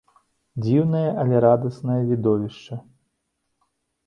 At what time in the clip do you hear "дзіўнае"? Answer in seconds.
0.63-1.09